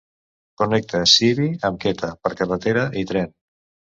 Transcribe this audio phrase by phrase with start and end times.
[0.61, 3.31] Connecta Sibi amb Quetta per carretera i tren.